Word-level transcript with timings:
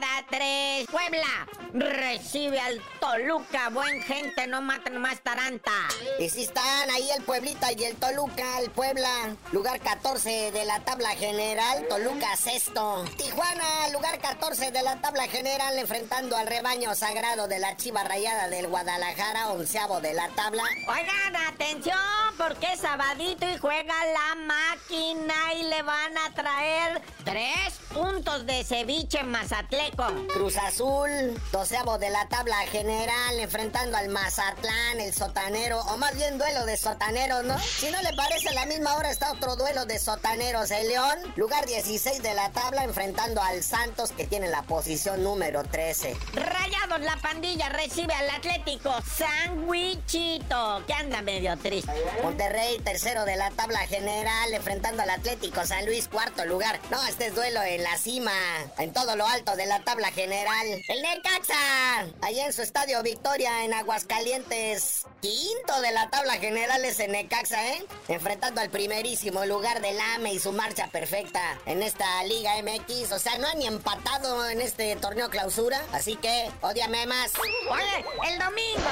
tardes, 0.00 0.86
Puebla. 0.90 1.46
Recibe 1.72 2.58
al 2.58 2.80
Toluca, 2.98 3.68
buen 3.68 4.02
gente, 4.02 4.46
no 4.46 4.60
maten 4.60 4.98
más 4.98 5.20
taranta. 5.20 5.70
Y 6.18 6.28
si 6.28 6.42
están 6.42 6.90
ahí 6.90 7.08
el 7.16 7.22
Pueblita 7.22 7.72
y 7.72 7.84
el 7.84 7.96
Toluca, 7.96 8.58
el 8.58 8.70
Puebla, 8.70 9.36
lugar 9.52 9.80
14 9.80 10.50
de 10.50 10.64
la 10.64 10.80
tabla 10.80 11.10
general, 11.10 11.86
Toluca 11.88 12.36
sexto. 12.36 13.04
Tijuana, 13.16 13.88
lugar 13.92 14.18
14 14.20 14.70
de 14.70 14.82
la 14.82 15.00
tabla 15.00 15.28
general, 15.28 15.78
enfrentando 15.78 16.36
al 16.36 16.46
rebaño 16.46 16.94
sagrado 16.94 17.46
de 17.46 17.58
la 17.58 17.76
Chiva 17.76 18.02
Rayada 18.02 18.48
del 18.48 18.66
Guadalajara, 18.66 19.50
onceavo 19.50 20.00
de 20.00 20.14
la 20.14 20.28
tabla. 20.30 20.64
Oigan, 20.88 21.36
atención, 21.48 21.98
porque 22.36 22.72
es 22.72 22.80
sabadito 22.80 23.48
y 23.48 23.58
juega 23.58 23.94
la 24.14 24.34
y 25.12 25.64
le 25.64 25.82
van 25.82 26.16
a 26.18 26.32
traer 26.34 27.02
tres 27.24 27.80
puntos 27.92 28.46
de 28.46 28.62
ceviche 28.62 29.24
mazatleco. 29.24 30.06
Cruz 30.32 30.56
Azul, 30.56 31.10
doceavo 31.50 31.98
de 31.98 32.10
la 32.10 32.28
tabla 32.28 32.56
general, 32.70 33.40
enfrentando 33.40 33.96
al 33.96 34.08
Mazatlán, 34.08 35.00
el 35.00 35.12
sotanero, 35.12 35.80
o 35.80 35.96
más 35.96 36.14
bien 36.14 36.38
duelo 36.38 36.64
de 36.64 36.76
sotaneros, 36.76 37.42
¿no? 37.44 37.58
Si 37.58 37.90
no 37.90 38.00
le 38.02 38.12
parece, 38.14 38.50
a 38.50 38.52
la 38.52 38.66
misma 38.66 38.94
hora 38.94 39.10
está 39.10 39.32
otro 39.32 39.56
duelo 39.56 39.84
de 39.84 39.98
sotaneros. 39.98 40.70
El 40.70 40.88
León, 40.88 41.18
lugar 41.34 41.66
16 41.66 42.22
de 42.22 42.34
la 42.34 42.50
tabla, 42.50 42.84
enfrentando 42.84 43.42
al 43.42 43.64
Santos, 43.64 44.12
que 44.12 44.26
tiene 44.26 44.48
la 44.48 44.62
posición 44.62 45.24
número 45.24 45.64
13. 45.64 46.16
Rayados, 46.34 47.00
la 47.00 47.16
pandilla 47.16 47.68
recibe 47.70 48.14
al 48.14 48.30
Atlético 48.30 48.94
Sandwichito, 49.16 50.84
que 50.86 50.94
anda 50.94 51.20
medio 51.20 51.56
triste. 51.58 51.90
Monterrey, 52.22 52.78
tercero 52.78 53.24
de 53.24 53.34
la 53.34 53.50
tabla 53.50 53.80
general, 53.80 54.54
enfrentando 54.54 54.99
al 55.00 55.10
Atlético 55.10 55.64
San 55.66 55.86
Luis, 55.86 56.08
cuarto 56.08 56.44
lugar. 56.44 56.78
No, 56.90 57.04
este 57.06 57.26
es 57.26 57.34
duelo 57.34 57.62
en 57.62 57.82
la 57.82 57.96
cima, 57.96 58.32
en 58.78 58.92
todo 58.92 59.16
lo 59.16 59.26
alto 59.26 59.56
de 59.56 59.66
la 59.66 59.80
tabla 59.80 60.10
general. 60.12 60.66
El 60.88 61.02
Necaxa, 61.02 62.06
allá 62.22 62.46
en 62.46 62.52
su 62.52 62.62
estadio 62.62 63.02
Victoria, 63.02 63.64
en 63.64 63.74
Aguascalientes, 63.74 65.06
quinto 65.20 65.80
de 65.80 65.92
la 65.92 66.10
tabla 66.10 66.34
general 66.34 66.84
es 66.84 67.00
el 67.00 67.12
Necaxa, 67.12 67.66
¿eh? 67.74 67.86
Enfrentando 68.08 68.60
al 68.60 68.70
primerísimo 68.70 69.44
lugar 69.46 69.80
del 69.80 69.98
AME 70.14 70.34
y 70.34 70.38
su 70.38 70.52
marcha 70.52 70.88
perfecta 70.88 71.58
en 71.66 71.82
esta 71.82 72.22
Liga 72.24 72.52
MX. 72.62 73.12
O 73.12 73.18
sea, 73.18 73.38
no 73.38 73.48
han 73.48 73.58
ni 73.58 73.66
empatado 73.66 74.48
en 74.48 74.60
este 74.60 74.96
torneo 74.96 75.30
clausura, 75.30 75.80
así 75.92 76.16
que, 76.16 76.50
odiame 76.60 77.06
más. 77.06 77.32
Oye, 77.38 78.04
el 78.30 78.38
domingo, 78.38 78.90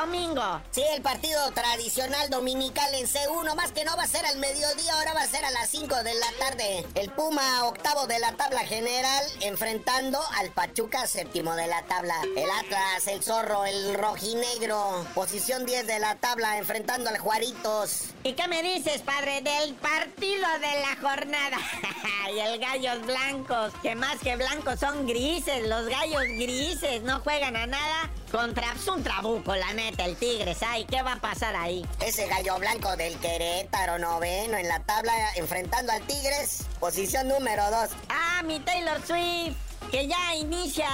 domingo. 0.00 0.60
Sí, 0.70 0.82
el 0.94 1.02
partido 1.02 1.50
tradicional 1.52 2.30
dominical 2.30 2.94
en 2.94 3.06
C1, 3.06 3.54
más 3.54 3.72
que 3.72 3.84
no 3.84 3.96
va 3.96 4.04
a 4.04 4.06
ser 4.06 4.24
al 4.26 4.38
mediodía, 4.38 4.94
ahora 4.94 5.14
va 5.14 5.22
a 5.22 5.26
ser 5.26 5.44
a 5.44 5.50
las 5.50 5.68
5 5.70 6.02
de 6.02 6.14
la 6.14 6.32
tarde. 6.38 6.86
El 6.94 7.10
Puma, 7.10 7.64
octavo 7.64 8.06
de 8.06 8.18
la 8.18 8.32
tabla 8.32 8.60
general, 8.60 9.24
enfrentando 9.40 10.20
al 10.38 10.50
Pachuca, 10.50 11.06
séptimo 11.06 11.54
de 11.54 11.66
la 11.66 11.82
tabla. 11.82 12.14
El 12.36 12.50
Atlas, 12.50 13.06
el 13.06 13.22
Zorro, 13.22 13.64
el 13.64 13.94
Rojinegro, 13.94 15.04
posición 15.14 15.66
10 15.66 15.86
de 15.86 15.98
la 15.98 16.14
tabla, 16.16 16.58
enfrentando 16.58 17.10
al 17.10 17.18
Juaritos. 17.18 18.10
¿Y 18.22 18.34
qué 18.34 18.46
me 18.46 18.62
dices, 18.62 19.02
padre, 19.02 19.40
del 19.42 19.74
partido 19.74 20.46
de 20.60 20.80
la 20.80 20.96
jornada? 21.00 21.58
y 22.34 22.38
el 22.38 22.58
Gallos 22.58 23.04
Blancos, 23.04 23.72
que 23.82 23.94
más 23.94 24.18
que 24.18 24.36
blancos 24.36 24.80
son 24.80 25.06
grises, 25.06 25.66
los 25.66 25.86
gallos 25.88 26.22
grises, 26.22 27.02
no 27.02 27.20
juegan 27.20 27.56
a 27.56 27.66
nada. 27.66 28.10
Contra 28.30 28.74
un 28.94 29.02
trabuco, 29.02 29.54
la 29.54 29.72
neta, 29.72 29.87
el 29.96 30.16
Tigres. 30.16 30.58
Ay, 30.62 30.84
¿qué 30.84 31.02
va 31.02 31.14
a 31.14 31.20
pasar 31.20 31.56
ahí? 31.56 31.86
Ese 32.00 32.26
gallo 32.26 32.58
blanco 32.58 32.96
del 32.96 33.16
Querétaro, 33.18 33.98
noveno 33.98 34.56
en 34.56 34.68
la 34.68 34.80
tabla, 34.80 35.12
enfrentando 35.36 35.92
al 35.92 36.02
Tigres, 36.02 36.64
posición 36.78 37.28
número 37.28 37.70
2. 37.70 37.90
Ah, 38.08 38.42
mi 38.44 38.60
Taylor 38.60 39.00
Swift 39.06 39.56
que 39.90 40.06
ya 40.06 40.34
inicia 40.34 40.88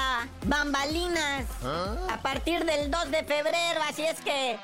bambalinas 0.45 1.47
a 2.09 2.21
partir 2.23 2.65
del 2.65 2.91
2 2.91 3.11
de 3.11 3.25
febrero, 3.25 3.81
así 3.89 4.05
es 4.05 4.21
que 4.21 4.59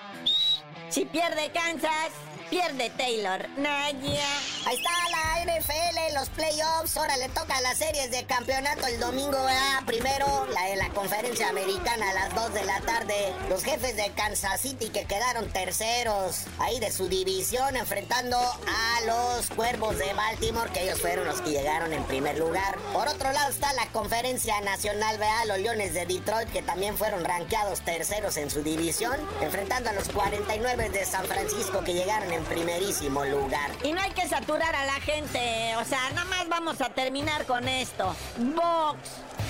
si 0.88 1.04
pierde 1.04 1.50
Kansas, 1.52 2.10
pierde 2.50 2.90
Taylor. 2.90 3.48
Naya. 3.56 4.28
Ahí 4.66 4.76
está 4.76 4.90
la 5.10 5.39
NFL, 5.44 6.14
los 6.14 6.28
playoffs. 6.30 6.96
Ahora 6.96 7.16
le 7.16 7.28
toca 7.30 7.60
las 7.62 7.78
series 7.78 8.10
de 8.10 8.24
campeonato 8.24 8.86
el 8.86 9.00
domingo, 9.00 9.32
¿verdad? 9.32 9.84
Primero, 9.86 10.46
la 10.52 10.64
de 10.66 10.76
la 10.76 10.90
conferencia 10.90 11.48
americana 11.48 12.10
a 12.10 12.14
las 12.14 12.34
2 12.34 12.54
de 12.54 12.64
la 12.64 12.80
tarde. 12.80 13.32
Los 13.48 13.64
jefes 13.64 13.96
de 13.96 14.10
Kansas 14.12 14.60
City 14.60 14.90
que 14.90 15.04
quedaron 15.04 15.48
terceros 15.50 16.44
ahí 16.58 16.78
de 16.80 16.90
su 16.92 17.08
división, 17.08 17.76
enfrentando 17.76 18.36
a 18.36 19.00
los 19.06 19.48
cuervos 19.50 19.98
de 19.98 20.12
Baltimore, 20.12 20.70
que 20.72 20.82
ellos 20.82 21.00
fueron 21.00 21.26
los 21.26 21.40
que 21.40 21.50
llegaron 21.50 21.92
en 21.92 22.04
primer 22.04 22.38
lugar. 22.38 22.76
Por 22.92 23.08
otro 23.08 23.32
lado 23.32 23.50
está 23.50 23.72
la 23.72 23.86
conferencia 23.86 24.60
nacional, 24.60 25.16
¿verdad? 25.18 25.46
Los 25.46 25.58
Leones 25.58 25.94
de 25.94 26.06
Detroit, 26.06 26.50
que 26.50 26.62
también 26.62 26.96
fueron 26.96 27.24
rankeados 27.24 27.80
terceros 27.80 28.36
en 28.36 28.50
su 28.50 28.62
división, 28.62 29.18
enfrentando 29.40 29.90
a 29.90 29.92
los 29.92 30.08
49 30.08 30.90
de 30.90 31.04
San 31.04 31.24
Francisco, 31.24 31.82
que 31.82 31.94
llegaron 31.94 32.30
en 32.32 32.44
primerísimo 32.44 33.24
lugar. 33.24 33.70
Y 33.82 33.92
no 33.92 34.00
hay 34.00 34.10
que 34.10 34.28
saturar 34.28 34.74
a 34.74 34.84
la 34.84 35.00
gente, 35.00 35.29
o 35.38 35.84
sea, 35.84 36.10
nada 36.10 36.24
más 36.24 36.48
vamos 36.48 36.80
a 36.80 36.88
terminar 36.90 37.46
con 37.46 37.68
esto. 37.68 38.14
Box, 38.36 38.98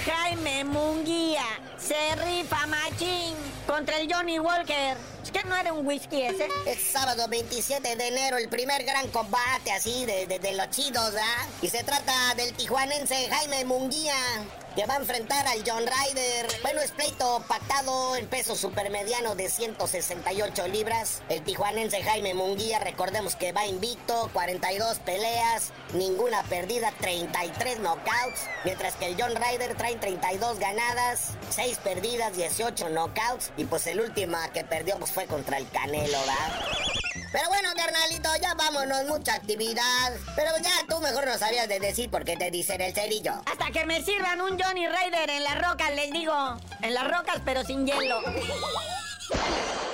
Jaime 0.04 0.64
Munguía, 0.64 1.44
se 1.78 2.14
rifa 2.16 2.66
machín 2.66 3.34
contra 3.66 3.98
el 3.98 4.12
Johnny 4.12 4.38
Walker. 4.38 4.96
¿Es 5.22 5.30
que 5.30 5.42
no 5.44 5.56
era 5.56 5.72
un 5.72 5.86
whisky 5.86 6.22
ese? 6.22 6.48
Es 6.66 6.80
sábado 6.92 7.26
27 7.28 7.96
de 7.96 8.08
enero, 8.08 8.36
el 8.36 8.48
primer 8.48 8.84
gran 8.84 9.08
combate 9.08 9.72
así 9.72 10.04
de, 10.04 10.26
de, 10.26 10.52
los 10.52 10.70
chidos, 10.70 11.14
¿ah? 11.18 11.46
Y 11.62 11.68
se 11.68 11.82
trata 11.82 12.34
del 12.36 12.52
tijuanense 12.54 13.28
Jaime 13.30 13.64
Munguía 13.64 14.14
que 14.74 14.86
va 14.86 14.94
a 14.94 14.98
enfrentar 14.98 15.46
al 15.46 15.62
John 15.66 15.84
Ryder. 15.84 16.46
Bueno, 16.62 16.80
es 16.80 16.92
pleito 16.92 17.42
pactado 17.48 18.16
en 18.16 18.26
peso 18.26 18.54
supermediano 18.56 19.34
de 19.34 19.48
168 19.48 20.68
libras. 20.68 21.22
El 21.28 21.42
tijuanense 21.42 22.02
Jaime 22.02 22.34
Munguía, 22.34 22.78
recordemos 22.78 23.36
que 23.36 23.52
va 23.52 23.66
invicto, 23.66 24.30
42 24.32 24.98
peleas, 25.00 25.72
ninguna 25.94 26.42
perdida, 26.44 26.92
33 27.00 27.78
knockouts. 27.78 28.40
Mientras 28.64 28.94
que 28.94 29.06
el 29.06 29.20
John 29.20 29.34
Ryder 29.34 29.76
trae 29.76 29.96
32 29.96 30.58
ganadas, 30.58 31.30
6 31.50 31.78
perdidas, 31.78 32.36
18 32.36 32.88
knockouts. 32.90 33.52
Y 33.56 33.64
pues 33.64 33.86
el 33.86 34.00
último 34.00 34.38
que 34.52 34.64
perdió 34.64 34.96
pues, 34.98 35.10
fue 35.10 35.26
contra 35.26 35.58
el 35.58 35.68
Canelo, 35.70 36.18
¿verdad? 36.20 36.89
Ya 38.40 38.54
vámonos, 38.54 39.06
mucha 39.06 39.34
actividad. 39.34 40.12
Pero 40.36 40.50
ya 40.62 40.70
tú 40.88 41.00
mejor 41.00 41.26
no 41.26 41.36
sabías 41.38 41.68
de 41.68 41.80
decir 41.80 42.10
por 42.10 42.24
qué 42.24 42.36
te 42.36 42.50
dicen 42.50 42.80
el 42.80 42.94
cerillo. 42.94 43.32
Hasta 43.46 43.70
que 43.72 43.84
me 43.84 44.02
sirvan 44.02 44.40
un 44.40 44.58
Johnny 44.58 44.86
Raider 44.86 45.30
en 45.30 45.44
las 45.44 45.60
rocas, 45.60 45.94
les 45.94 46.12
digo. 46.12 46.34
En 46.82 46.94
las 46.94 47.04
rocas, 47.04 47.40
pero 47.44 47.64
sin 47.64 47.86
hielo. 47.86 48.20